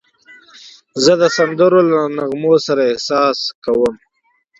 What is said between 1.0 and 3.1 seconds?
زه د سندرو له نغمو سره آرام